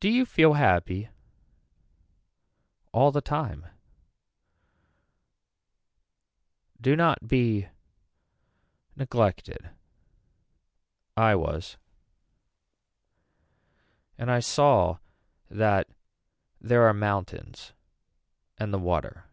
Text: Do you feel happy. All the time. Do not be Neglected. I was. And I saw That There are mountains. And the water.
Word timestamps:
Do 0.00 0.08
you 0.08 0.26
feel 0.26 0.54
happy. 0.54 1.08
All 2.90 3.12
the 3.12 3.20
time. 3.20 3.64
Do 6.80 6.96
not 6.96 7.28
be 7.28 7.68
Neglected. 8.96 9.70
I 11.16 11.36
was. 11.36 11.76
And 14.18 14.32
I 14.32 14.40
saw 14.40 14.98
That 15.48 15.86
There 16.60 16.82
are 16.88 16.92
mountains. 16.92 17.72
And 18.58 18.74
the 18.74 18.80
water. 18.80 19.26